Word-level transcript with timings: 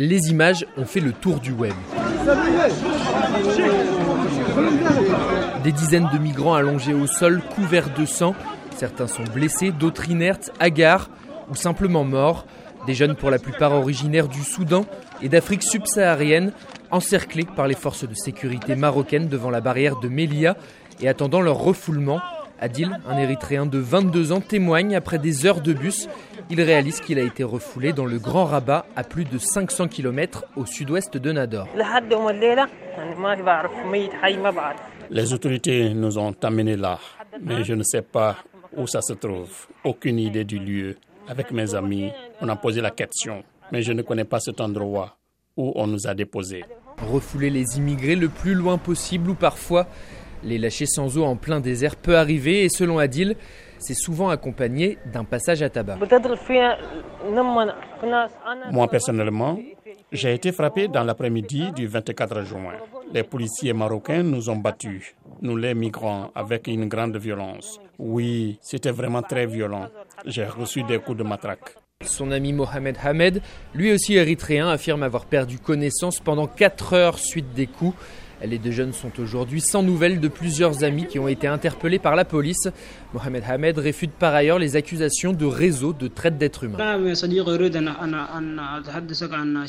Les 0.00 0.30
images 0.30 0.64
ont 0.78 0.86
fait 0.86 1.00
le 1.00 1.12
tour 1.12 1.40
du 1.40 1.52
web. 1.52 1.74
Des 5.62 5.72
dizaines 5.72 6.08
de 6.10 6.16
migrants 6.16 6.54
allongés 6.54 6.94
au 6.94 7.06
sol, 7.06 7.42
couverts 7.54 7.92
de 7.92 8.06
sang. 8.06 8.34
Certains 8.78 9.08
sont 9.08 9.24
blessés, 9.24 9.72
d'autres 9.72 10.08
inertes, 10.08 10.52
hagards 10.58 11.10
ou 11.50 11.54
simplement 11.54 12.04
morts. 12.04 12.46
Des 12.86 12.94
jeunes 12.94 13.14
pour 13.14 13.28
la 13.28 13.38
plupart 13.38 13.72
originaires 13.72 14.28
du 14.28 14.42
Soudan 14.42 14.86
et 15.20 15.28
d'Afrique 15.28 15.62
subsaharienne, 15.62 16.52
encerclés 16.90 17.44
par 17.54 17.66
les 17.68 17.74
forces 17.74 18.08
de 18.08 18.14
sécurité 18.14 18.76
marocaines 18.76 19.28
devant 19.28 19.50
la 19.50 19.60
barrière 19.60 20.00
de 20.00 20.08
Melia 20.08 20.56
et 21.02 21.10
attendant 21.10 21.42
leur 21.42 21.58
refoulement. 21.58 22.22
Adil, 22.58 22.98
un 23.06 23.18
Érythréen 23.18 23.66
de 23.66 23.78
22 23.78 24.32
ans, 24.32 24.40
témoigne 24.40 24.96
après 24.96 25.18
des 25.18 25.44
heures 25.44 25.60
de 25.60 25.74
bus. 25.74 26.08
Il 26.52 26.60
réalise 26.60 27.00
qu'il 27.00 27.18
a 27.20 27.22
été 27.22 27.44
refoulé 27.44 27.92
dans 27.92 28.04
le 28.04 28.18
Grand 28.18 28.44
Rabat, 28.44 28.84
à 28.96 29.04
plus 29.04 29.24
de 29.24 29.38
500 29.38 29.86
km 29.86 30.44
au 30.56 30.66
sud-ouest 30.66 31.16
de 31.16 31.30
Nador. 31.30 31.68
Les 35.10 35.32
autorités 35.32 35.94
nous 35.94 36.18
ont 36.18 36.34
amenés 36.42 36.76
là, 36.76 36.98
mais 37.40 37.62
je 37.62 37.74
ne 37.74 37.84
sais 37.84 38.02
pas 38.02 38.38
où 38.76 38.88
ça 38.88 39.00
se 39.00 39.12
trouve. 39.12 39.68
Aucune 39.84 40.18
idée 40.18 40.42
du 40.42 40.58
lieu. 40.58 40.96
Avec 41.28 41.52
mes 41.52 41.72
amis, 41.76 42.10
on 42.40 42.48
a 42.48 42.56
posé 42.56 42.80
la 42.80 42.90
question, 42.90 43.44
mais 43.70 43.82
je 43.82 43.92
ne 43.92 44.02
connais 44.02 44.24
pas 44.24 44.40
cet 44.40 44.60
endroit 44.60 45.16
où 45.56 45.72
on 45.76 45.86
nous 45.86 46.08
a 46.08 46.14
déposés. 46.14 46.64
Refouler 47.12 47.50
les 47.50 47.76
immigrés 47.78 48.16
le 48.16 48.28
plus 48.28 48.54
loin 48.54 48.76
possible 48.76 49.30
ou 49.30 49.34
parfois 49.34 49.86
les 50.42 50.58
lâcher 50.58 50.86
sans 50.86 51.16
eau 51.16 51.24
en 51.24 51.36
plein 51.36 51.60
désert 51.60 51.94
peut 51.94 52.16
arriver 52.16 52.64
et 52.64 52.68
selon 52.68 52.98
Adil, 52.98 53.36
c'est 53.80 53.94
souvent 53.94 54.28
accompagné 54.28 54.98
d'un 55.12 55.24
passage 55.24 55.62
à 55.62 55.68
tabac. 55.68 55.98
Moi 58.70 58.88
personnellement, 58.88 59.58
j'ai 60.12 60.34
été 60.34 60.52
frappé 60.52 60.86
dans 60.88 61.02
l'après-midi 61.02 61.72
du 61.72 61.86
24 61.86 62.42
juin. 62.42 62.74
Les 63.12 63.24
policiers 63.24 63.72
marocains 63.72 64.22
nous 64.22 64.48
ont 64.50 64.56
battus, 64.56 65.16
nous 65.42 65.56
les 65.56 65.74
migrants, 65.74 66.30
avec 66.34 66.68
une 66.68 66.86
grande 66.86 67.16
violence. 67.16 67.80
Oui, 67.98 68.58
c'était 68.60 68.92
vraiment 68.92 69.22
très 69.22 69.46
violent. 69.46 69.88
J'ai 70.24 70.44
reçu 70.44 70.82
des 70.84 70.98
coups 70.98 71.18
de 71.18 71.24
matraque. 71.24 71.74
Son 72.02 72.30
ami 72.30 72.52
Mohamed 72.52 72.96
Hamed, 73.02 73.42
lui 73.74 73.92
aussi 73.92 74.14
érythréen, 74.14 74.68
affirme 74.68 75.02
avoir 75.02 75.26
perdu 75.26 75.58
connaissance 75.58 76.20
pendant 76.20 76.46
4 76.46 76.94
heures 76.94 77.18
suite 77.18 77.52
des 77.52 77.66
coups. 77.66 77.96
Les 78.46 78.58
deux 78.58 78.70
jeunes 78.70 78.92
sont 78.92 79.12
aujourd'hui 79.20 79.60
sans 79.60 79.82
nouvelles 79.82 80.18
de 80.18 80.28
plusieurs 80.28 80.82
amis 80.82 81.06
qui 81.06 81.18
ont 81.18 81.28
été 81.28 81.46
interpellés 81.46 81.98
par 81.98 82.16
la 82.16 82.24
police. 82.24 82.68
Mohamed 83.12 83.42
Hamed 83.46 83.78
réfute 83.78 84.12
par 84.12 84.34
ailleurs 84.34 84.58
les 84.58 84.76
accusations 84.76 85.32
de 85.32 85.44
réseau 85.44 85.92
de 85.92 86.08
traite 86.08 86.38
d'êtres 86.38 86.64
humains. 86.64 86.78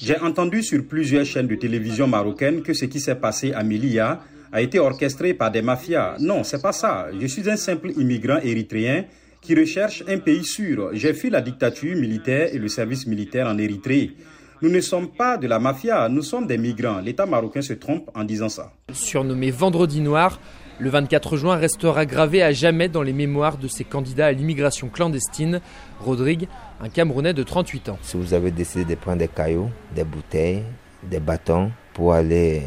J'ai 0.00 0.18
entendu 0.20 0.62
sur 0.62 0.86
plusieurs 0.86 1.24
chaînes 1.24 1.46
de 1.46 1.54
télévision 1.54 2.06
marocaines 2.06 2.62
que 2.62 2.74
ce 2.74 2.84
qui 2.84 3.00
s'est 3.00 3.14
passé 3.14 3.52
à 3.52 3.62
Melia 3.62 4.20
a 4.52 4.60
été 4.60 4.78
orchestré 4.78 5.34
par 5.34 5.50
des 5.50 5.62
mafias. 5.62 6.16
Non, 6.20 6.44
c'est 6.44 6.60
pas 6.60 6.72
ça. 6.72 7.08
Je 7.18 7.26
suis 7.26 7.48
un 7.48 7.56
simple 7.56 7.92
immigrant 7.96 8.38
érythréen 8.42 9.04
qui 9.40 9.54
recherche 9.54 10.02
un 10.08 10.18
pays 10.18 10.44
sûr. 10.44 10.90
J'ai 10.92 11.14
fui 11.14 11.30
la 11.30 11.40
dictature 11.40 11.96
militaire 11.96 12.48
et 12.52 12.58
le 12.58 12.68
service 12.68 13.06
militaire 13.06 13.46
en 13.46 13.56
Érythrée. 13.56 14.12
Nous 14.60 14.70
ne 14.70 14.80
sommes 14.80 15.08
pas 15.08 15.36
de 15.36 15.46
la 15.46 15.60
mafia, 15.60 16.08
nous 16.08 16.22
sommes 16.22 16.48
des 16.48 16.58
migrants. 16.58 16.98
L'État 16.98 17.26
marocain 17.26 17.62
se 17.62 17.74
trompe 17.74 18.10
en 18.16 18.24
disant 18.24 18.48
ça. 18.48 18.72
Surnommé 18.92 19.52
Vendredi 19.52 20.00
Noir, 20.00 20.40
le 20.80 20.90
24 20.90 21.36
juin 21.36 21.54
restera 21.54 22.04
gravé 22.06 22.42
à 22.42 22.50
jamais 22.50 22.88
dans 22.88 23.02
les 23.02 23.12
mémoires 23.12 23.56
de 23.56 23.68
ces 23.68 23.84
candidats 23.84 24.26
à 24.26 24.32
l'immigration 24.32 24.88
clandestine. 24.88 25.60
Rodrigue, 26.00 26.48
un 26.80 26.88
Camerounais 26.88 27.34
de 27.34 27.44
38 27.44 27.88
ans. 27.90 27.98
Si 28.02 28.16
vous 28.16 28.34
avez 28.34 28.50
décidé 28.50 28.84
de 28.84 28.94
prendre 28.96 29.18
des 29.18 29.28
cailloux, 29.28 29.70
des 29.94 30.02
bouteilles, 30.02 30.64
des 31.04 31.20
bâtons 31.20 31.70
pour 31.94 32.12
aller 32.12 32.62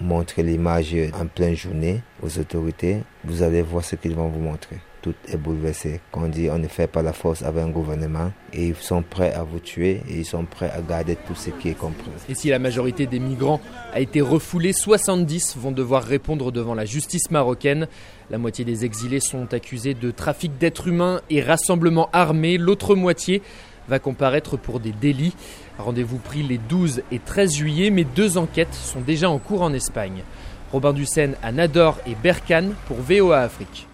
montrer 0.00 0.42
l'image 0.42 0.96
en 1.14 1.26
pleine 1.26 1.54
journée 1.54 2.02
aux 2.24 2.38
autorités, 2.40 3.02
vous 3.24 3.44
allez 3.44 3.62
voir 3.62 3.84
ce 3.84 3.94
qu'ils 3.94 4.16
vont 4.16 4.28
vous 4.28 4.40
montrer 4.40 4.78
tout 5.06 5.14
est 5.32 5.36
bouleversé. 5.36 6.00
Quand 6.10 6.24
on 6.24 6.28
dit 6.28 6.50
on 6.50 6.58
ne 6.58 6.66
fait 6.66 6.88
pas 6.88 7.00
la 7.00 7.12
force 7.12 7.42
avec 7.42 7.62
un 7.62 7.68
gouvernement 7.68 8.32
et 8.52 8.66
ils 8.66 8.74
sont 8.74 9.02
prêts 9.02 9.32
à 9.32 9.44
vous 9.44 9.60
tuer 9.60 10.02
et 10.08 10.18
ils 10.18 10.24
sont 10.24 10.44
prêts 10.44 10.68
à 10.70 10.80
garder 10.80 11.14
tout 11.14 11.36
ce 11.36 11.50
qui 11.50 11.68
est 11.68 11.78
compris. 11.78 12.10
Et 12.28 12.34
si 12.34 12.48
la 12.48 12.58
majorité 12.58 13.06
des 13.06 13.20
migrants 13.20 13.60
a 13.92 14.00
été 14.00 14.20
refoulée, 14.20 14.72
70 14.72 15.58
vont 15.58 15.70
devoir 15.70 16.02
répondre 16.02 16.50
devant 16.50 16.74
la 16.74 16.84
justice 16.84 17.30
marocaine. 17.30 17.86
La 18.30 18.38
moitié 18.38 18.64
des 18.64 18.84
exilés 18.84 19.20
sont 19.20 19.54
accusés 19.54 19.94
de 19.94 20.10
trafic 20.10 20.58
d'êtres 20.58 20.88
humains 20.88 21.20
et 21.30 21.40
rassemblement 21.40 22.08
armé. 22.12 22.58
L'autre 22.58 22.96
moitié 22.96 23.42
va 23.86 24.00
comparaître 24.00 24.56
pour 24.56 24.80
des 24.80 24.92
délits. 24.92 25.36
Rendez-vous 25.78 26.18
pris 26.18 26.42
les 26.42 26.58
12 26.58 27.02
et 27.12 27.20
13 27.20 27.54
juillet, 27.54 27.90
mais 27.90 28.02
deux 28.02 28.38
enquêtes 28.38 28.74
sont 28.74 29.02
déjà 29.02 29.30
en 29.30 29.38
cours 29.38 29.62
en 29.62 29.72
Espagne. 29.72 30.24
Robin 30.72 30.92
Dussen 30.92 31.36
à 31.44 31.52
Nador 31.52 31.98
et 32.08 32.16
Berkane 32.20 32.74
pour 32.88 32.96
VOA 32.96 33.42
Afrique. 33.42 33.86